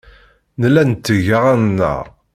Nella 0.59 0.83
netteg 0.89 1.25
aɣan-nneɣ. 1.37 1.99